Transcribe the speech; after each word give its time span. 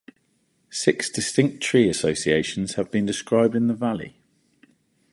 Six 0.71 1.11
distinct 1.11 1.61
tree 1.61 1.87
associations 1.87 2.73
have 2.73 2.89
been 2.89 3.05
described 3.05 3.55
in 3.55 3.67
the 3.67 3.75
valley. 3.75 4.15